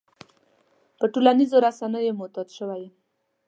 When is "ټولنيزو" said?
1.13-1.63